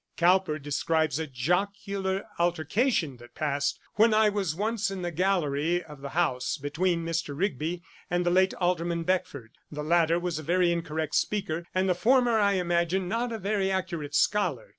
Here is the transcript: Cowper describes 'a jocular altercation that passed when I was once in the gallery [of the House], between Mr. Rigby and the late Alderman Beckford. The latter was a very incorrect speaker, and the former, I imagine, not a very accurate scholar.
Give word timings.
Cowper 0.17 0.57
describes 0.57 1.19
'a 1.19 1.27
jocular 1.27 2.23
altercation 2.39 3.17
that 3.17 3.35
passed 3.35 3.79
when 3.97 4.15
I 4.15 4.29
was 4.29 4.55
once 4.55 4.89
in 4.89 5.03
the 5.03 5.11
gallery 5.11 5.83
[of 5.83 6.01
the 6.01 6.09
House], 6.17 6.57
between 6.57 7.05
Mr. 7.05 7.37
Rigby 7.37 7.83
and 8.09 8.25
the 8.25 8.31
late 8.31 8.55
Alderman 8.55 9.03
Beckford. 9.03 9.51
The 9.71 9.83
latter 9.83 10.17
was 10.17 10.39
a 10.39 10.41
very 10.41 10.71
incorrect 10.71 11.13
speaker, 11.13 11.67
and 11.75 11.87
the 11.87 11.93
former, 11.93 12.39
I 12.39 12.53
imagine, 12.53 13.07
not 13.07 13.31
a 13.31 13.37
very 13.37 13.69
accurate 13.69 14.15
scholar. 14.15 14.69